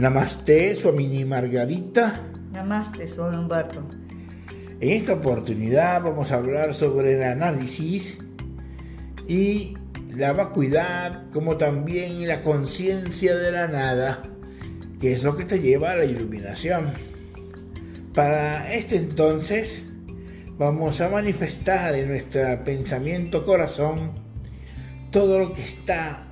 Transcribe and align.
Namaste, 0.00 0.74
su 0.76 0.90
mini 0.94 1.26
Margarita. 1.26 2.22
Namaste, 2.54 3.06
su 3.06 3.20
Humberto. 3.20 3.84
En 4.80 4.88
esta 4.88 5.12
oportunidad 5.12 6.00
vamos 6.00 6.32
a 6.32 6.36
hablar 6.36 6.72
sobre 6.72 7.16
el 7.16 7.22
análisis 7.22 8.16
y 9.28 9.76
la 10.16 10.32
vacuidad, 10.32 11.30
como 11.34 11.58
también 11.58 12.26
la 12.26 12.42
conciencia 12.42 13.36
de 13.36 13.52
la 13.52 13.68
nada, 13.68 14.22
que 14.98 15.12
es 15.12 15.22
lo 15.22 15.36
que 15.36 15.44
te 15.44 15.60
lleva 15.60 15.90
a 15.90 15.96
la 15.96 16.06
iluminación. 16.06 16.94
Para 18.14 18.72
este 18.72 18.96
entonces, 18.96 19.86
vamos 20.56 21.02
a 21.02 21.10
manifestar 21.10 21.94
en 21.94 22.08
nuestro 22.08 22.64
pensamiento 22.64 23.44
corazón 23.44 24.12
todo 25.10 25.40
lo 25.40 25.52
que 25.52 25.62
está 25.62 26.29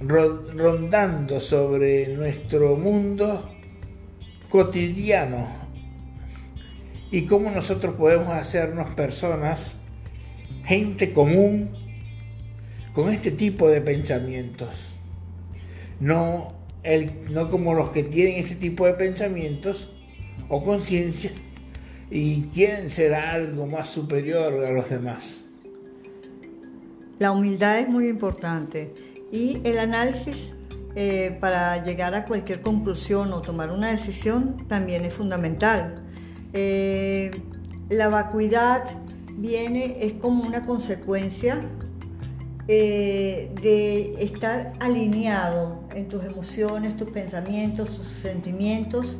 rondando 0.00 1.40
sobre 1.40 2.08
nuestro 2.08 2.76
mundo 2.76 3.50
cotidiano 4.48 5.48
y 7.10 7.22
cómo 7.22 7.50
nosotros 7.50 7.94
podemos 7.96 8.28
hacernos 8.32 8.94
personas, 8.94 9.76
gente 10.64 11.12
común, 11.12 11.70
con 12.92 13.10
este 13.10 13.30
tipo 13.30 13.68
de 13.68 13.80
pensamientos. 13.80 14.90
No, 16.00 16.54
el, 16.82 17.32
no 17.32 17.50
como 17.50 17.74
los 17.74 17.90
que 17.90 18.04
tienen 18.04 18.36
este 18.36 18.54
tipo 18.54 18.86
de 18.86 18.94
pensamientos 18.94 19.90
o 20.48 20.62
conciencia 20.62 21.32
y 22.10 22.42
quieren 22.54 22.88
ser 22.88 23.14
algo 23.14 23.66
más 23.66 23.88
superior 23.88 24.64
a 24.64 24.70
los 24.70 24.88
demás. 24.88 25.44
La 27.18 27.32
humildad 27.32 27.80
es 27.80 27.88
muy 27.88 28.08
importante 28.08 28.92
y 29.30 29.60
el 29.64 29.78
análisis 29.78 30.52
eh, 30.94 31.36
para 31.40 31.84
llegar 31.84 32.14
a 32.14 32.24
cualquier 32.24 32.60
conclusión 32.60 33.32
o 33.32 33.40
tomar 33.40 33.70
una 33.70 33.90
decisión 33.90 34.56
también 34.68 35.04
es 35.04 35.14
fundamental. 35.14 36.02
Eh, 36.52 37.30
la 37.90 38.08
vacuidad 38.08 38.84
viene, 39.34 39.98
es 40.00 40.14
como 40.14 40.42
una 40.42 40.64
consecuencia 40.64 41.60
eh, 42.66 43.52
de 43.62 44.14
estar 44.24 44.72
alineado 44.80 45.84
en 45.94 46.08
tus 46.08 46.24
emociones, 46.24 46.96
tus 46.96 47.10
pensamientos, 47.10 47.90
tus 47.90 48.08
sentimientos. 48.22 49.18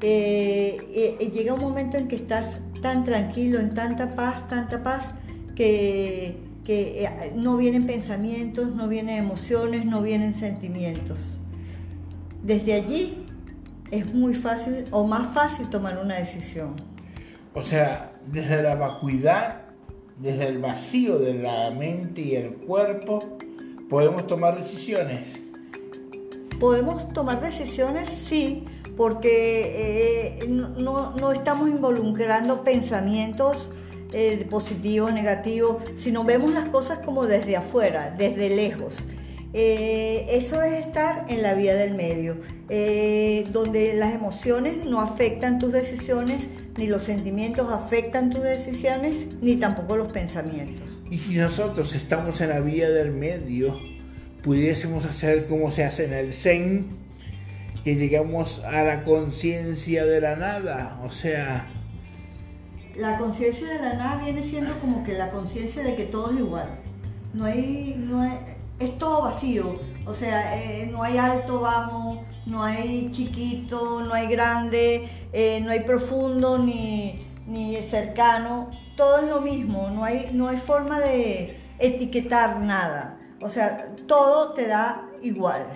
llega 0.00 1.54
un 1.54 1.60
momento 1.60 1.98
en 1.98 2.08
que 2.08 2.16
estás 2.16 2.60
tan 2.80 3.04
tranquilo, 3.04 3.58
en 3.58 3.74
tanta 3.74 4.14
paz, 4.14 4.48
tanta 4.48 4.82
paz, 4.82 5.12
que 5.54 6.49
que 6.70 7.02
eh, 7.02 7.32
no 7.34 7.56
vienen 7.56 7.84
pensamientos, 7.84 8.72
no 8.72 8.86
vienen 8.86 9.18
emociones, 9.18 9.84
no 9.84 10.02
vienen 10.02 10.36
sentimientos. 10.36 11.18
Desde 12.44 12.74
allí 12.74 13.26
es 13.90 14.14
muy 14.14 14.34
fácil 14.34 14.84
o 14.92 15.04
más 15.04 15.34
fácil 15.34 15.68
tomar 15.68 15.98
una 15.98 16.14
decisión. 16.14 16.76
O 17.54 17.62
sea, 17.62 18.12
desde 18.24 18.62
la 18.62 18.76
vacuidad, 18.76 19.62
desde 20.16 20.46
el 20.46 20.58
vacío 20.58 21.18
de 21.18 21.34
la 21.34 21.72
mente 21.72 22.20
y 22.20 22.36
el 22.36 22.52
cuerpo, 22.54 23.18
podemos 23.88 24.28
tomar 24.28 24.56
decisiones. 24.56 25.42
Podemos 26.60 27.12
tomar 27.12 27.40
decisiones, 27.40 28.08
sí, 28.08 28.64
porque 28.96 30.38
eh, 30.40 30.46
no, 30.46 31.16
no 31.16 31.32
estamos 31.32 31.68
involucrando 31.68 32.62
pensamientos 32.62 33.70
eh, 34.12 34.46
positivo, 34.48 35.10
negativo, 35.10 35.80
sino 35.96 36.24
vemos 36.24 36.52
las 36.52 36.68
cosas 36.68 36.98
como 37.04 37.26
desde 37.26 37.56
afuera, 37.56 38.14
desde 38.16 38.50
lejos. 38.50 38.96
Eh, 39.52 40.26
eso 40.30 40.62
es 40.62 40.86
estar 40.86 41.26
en 41.28 41.42
la 41.42 41.54
vía 41.54 41.74
del 41.74 41.94
medio, 41.94 42.36
eh, 42.68 43.44
donde 43.52 43.94
las 43.94 44.14
emociones 44.14 44.84
no 44.84 45.00
afectan 45.00 45.58
tus 45.58 45.72
decisiones, 45.72 46.42
ni 46.76 46.86
los 46.86 47.02
sentimientos 47.02 47.72
afectan 47.72 48.30
tus 48.30 48.42
decisiones, 48.42 49.26
ni 49.40 49.56
tampoco 49.56 49.96
los 49.96 50.12
pensamientos. 50.12 50.88
Y 51.10 51.18
si 51.18 51.34
nosotros 51.34 51.94
estamos 51.94 52.40
en 52.40 52.50
la 52.50 52.60
vía 52.60 52.90
del 52.90 53.10
medio, 53.10 53.76
pudiésemos 54.42 55.04
hacer 55.04 55.46
como 55.46 55.72
se 55.72 55.84
hace 55.84 56.04
en 56.04 56.12
el 56.12 56.32
Zen, 56.32 56.86
que 57.82 57.96
llegamos 57.96 58.62
a 58.64 58.84
la 58.84 59.02
conciencia 59.02 60.04
de 60.04 60.20
la 60.20 60.36
nada, 60.36 61.00
o 61.02 61.10
sea, 61.10 61.66
la 62.96 63.18
conciencia 63.18 63.68
de 63.68 63.78
la 63.78 63.94
nada 63.94 64.22
viene 64.22 64.42
siendo 64.42 64.78
como 64.80 65.04
que 65.04 65.14
la 65.14 65.30
conciencia 65.30 65.82
de 65.82 65.96
que 65.96 66.04
todo 66.04 66.30
es 66.30 66.38
igual. 66.38 66.68
No 67.32 67.44
hay, 67.44 67.94
no 67.98 68.24
es 68.78 68.98
todo 68.98 69.22
vacío. 69.22 69.78
O 70.06 70.14
sea, 70.14 70.60
eh, 70.60 70.88
no 70.90 71.02
hay 71.02 71.18
alto, 71.18 71.60
bajo, 71.60 72.24
no 72.46 72.64
hay 72.64 73.10
chiquito, 73.10 74.02
no 74.02 74.14
hay 74.14 74.26
grande, 74.26 75.08
eh, 75.32 75.60
no 75.62 75.70
hay 75.70 75.80
profundo 75.80 76.58
ni, 76.58 77.24
ni, 77.46 77.76
cercano. 77.76 78.70
Todo 78.96 79.18
es 79.18 79.28
lo 79.28 79.40
mismo. 79.40 79.90
No 79.90 80.04
hay, 80.04 80.30
no 80.32 80.48
hay 80.48 80.56
forma 80.56 80.98
de 80.98 81.58
etiquetar 81.78 82.64
nada. 82.64 83.18
O 83.42 83.48
sea, 83.48 83.94
todo 84.06 84.52
te 84.52 84.66
da 84.66 85.08
igual. 85.22 85.66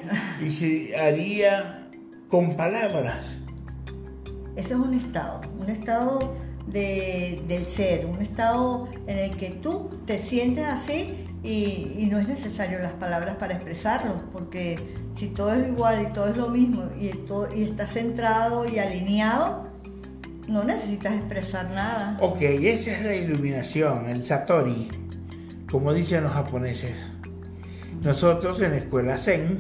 Y 0.43 0.51
se 0.51 0.97
haría 0.97 1.89
con 2.29 2.57
palabras. 2.57 3.39
Ese 4.57 4.75
es 4.75 4.79
un 4.79 4.95
estado, 4.95 5.41
un 5.61 5.69
estado 5.69 6.19
del 6.67 7.67
ser, 7.67 8.07
un 8.07 8.21
estado 8.21 8.89
en 9.07 9.19
el 9.19 9.37
que 9.37 9.51
tú 9.51 9.91
te 10.07 10.19
sientes 10.19 10.67
así 10.67 11.27
y, 11.43 12.09
no 12.11 12.19
es 12.19 12.27
necesario 12.27 12.79
las 12.79 12.93
palabras 12.93 13.37
para 13.37 13.55
expresarlo, 13.55 14.23
porque 14.33 14.79
si 15.17 15.29
todo 15.29 15.53
es 15.55 15.69
igual 15.69 16.07
y 16.09 16.13
todo 16.13 16.29
es 16.29 16.37
lo 16.37 16.49
mismo 16.49 16.85
y, 16.99 17.11
y 17.57 17.65
estás 17.65 17.93
centrado 17.93 18.67
y 18.67 18.79
alineado, 18.79 19.71
no 20.49 20.65
necesitas 20.65 21.15
expresar 21.15 21.71
nada. 21.71 22.17
Ok, 22.21 22.41
esa 22.41 22.93
es 22.93 23.05
la 23.05 23.15
iluminación, 23.15 24.07
el 24.09 24.25
Satori, 24.25 24.89
como 25.71 25.93
dicen 25.93 26.25
los 26.25 26.33
japoneses. 26.33 26.95
Nosotros 28.03 28.61
en 28.61 28.73
la 28.73 28.77
escuela 28.79 29.19
Zen 29.19 29.59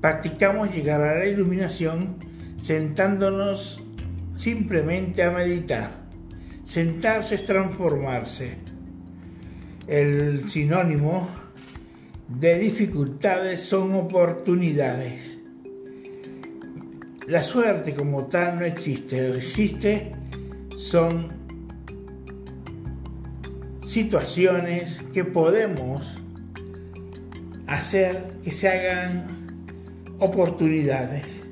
practicamos 0.00 0.70
llegar 0.70 1.00
a 1.00 1.18
la 1.18 1.26
iluminación 1.26 2.16
sentándonos 2.62 3.82
simplemente 4.36 5.22
a 5.22 5.30
meditar 5.30 6.03
Sentarse 6.64 7.36
es 7.36 7.44
transformarse. 7.44 8.56
El 9.86 10.48
sinónimo 10.50 11.28
de 12.28 12.58
dificultades 12.58 13.60
son 13.60 13.92
oportunidades. 13.94 15.38
La 17.28 17.42
suerte 17.42 17.94
como 17.94 18.26
tal 18.26 18.58
no 18.58 18.64
existe, 18.64 19.34
existe 19.36 20.12
son 20.76 21.28
situaciones 23.86 25.00
que 25.12 25.24
podemos 25.24 26.20
hacer 27.66 28.38
que 28.42 28.50
se 28.50 28.68
hagan 28.68 29.26
oportunidades 30.18 31.43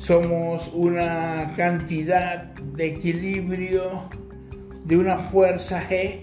somos 0.00 0.70
una 0.72 1.52
cantidad 1.58 2.44
de 2.54 2.86
equilibrio 2.86 4.08
de 4.84 4.96
una 4.96 5.18
fuerza 5.18 5.86
G 5.88 6.22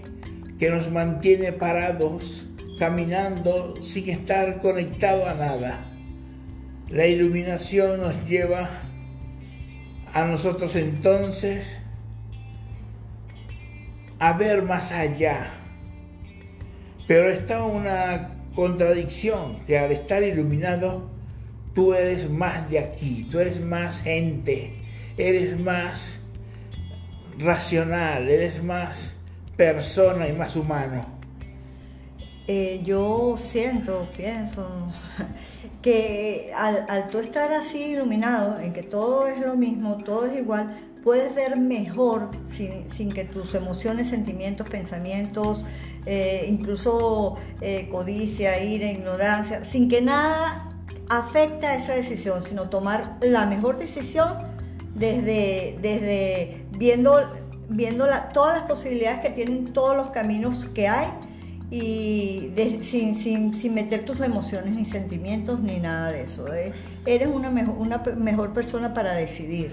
que 0.58 0.68
nos 0.68 0.90
mantiene 0.90 1.52
parados, 1.52 2.48
caminando 2.76 3.74
sin 3.80 4.10
estar 4.10 4.60
conectado 4.60 5.28
a 5.28 5.34
nada. 5.34 5.86
La 6.90 7.06
iluminación 7.06 8.00
nos 8.00 8.26
lleva 8.26 8.68
a 10.12 10.24
nosotros 10.24 10.74
entonces 10.74 11.78
a 14.18 14.32
ver 14.32 14.62
más 14.62 14.90
allá. 14.90 15.52
Pero 17.06 17.30
está 17.30 17.62
una 17.62 18.42
contradicción 18.56 19.60
que 19.66 19.78
al 19.78 19.92
estar 19.92 20.24
iluminado 20.24 21.17
tú 21.74 21.94
eres 21.94 22.30
más 22.30 22.68
de 22.70 22.78
aquí, 22.78 23.26
tú 23.30 23.38
eres 23.38 23.60
más 23.60 24.00
gente, 24.00 24.72
eres 25.16 25.58
más 25.58 26.20
racional, 27.38 28.28
eres 28.28 28.62
más 28.62 29.14
persona 29.56 30.28
y 30.28 30.32
más 30.32 30.56
humano. 30.56 31.06
Eh, 32.46 32.80
yo 32.82 33.36
siento, 33.36 34.08
pienso, 34.16 34.66
que 35.82 36.50
al, 36.56 36.86
al, 36.88 37.10
tú 37.10 37.18
estar 37.18 37.52
así 37.52 37.78
iluminado, 37.78 38.58
en 38.58 38.72
que 38.72 38.82
todo 38.82 39.26
es 39.26 39.38
lo 39.38 39.54
mismo, 39.54 39.98
todo 39.98 40.26
es 40.26 40.38
igual, 40.38 40.74
puedes 41.02 41.34
ver 41.34 41.58
mejor 41.58 42.30
sin, 42.50 43.12
que 43.12 43.24
tus 43.24 43.54
emociones, 43.54 44.08
sentimientos, 44.08 44.68
pensamientos, 44.68 45.64
eh, 46.06 46.46
incluso 46.48 47.36
eh, 47.60 47.88
codicia, 47.90 48.62
ira, 48.62 48.90
ignorancia, 48.90 49.64
sin 49.64 49.88
que 49.88 50.00
nada 50.00 50.67
afecta 51.10 51.74
esa 51.74 51.94
decisión, 51.94 52.42
sino 52.42 52.68
tomar 52.68 53.16
la 53.20 53.46
mejor 53.46 53.78
decisión 53.78 54.34
desde, 54.94 55.78
desde 55.80 56.64
viendo, 56.76 57.20
viendo 57.68 58.06
todas 58.34 58.58
las 58.60 58.68
posibilidades 58.68 59.20
que 59.20 59.30
tienen 59.30 59.66
todos 59.72 59.96
los 59.96 60.10
caminos 60.10 60.66
que 60.74 60.88
hay 60.88 61.08
y 61.70 62.48
de- 62.54 62.82
sin, 62.82 63.14
sin, 63.22 63.54
sin 63.54 63.74
meter 63.74 64.04
tus 64.04 64.20
emociones 64.20 64.74
ni 64.76 64.84
sentimientos 64.84 65.60
ni 65.60 65.78
nada 65.78 66.10
de 66.12 66.22
eso. 66.22 66.52
¿eh? 66.52 66.72
Eres 67.06 67.30
una, 67.30 67.50
mejo- 67.50 67.72
una 67.78 67.98
mejor 68.16 68.52
persona 68.52 68.92
para 68.94 69.12
decidir. 69.14 69.72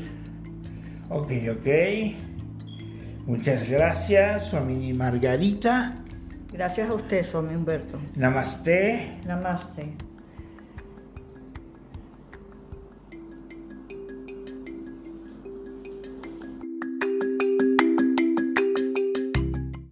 Ok, 1.10 1.32
ok. 1.52 1.68
Muchas 3.26 3.68
gracias, 3.70 4.48
su 4.48 4.60
mini 4.60 4.94
Margarita. 4.94 5.96
Gracias 6.52 6.90
a 6.90 6.94
usted, 6.94 7.26
Somi 7.26 7.54
Humberto. 7.56 8.00
Namaste. 8.16 9.20
Namaste. 9.26 9.94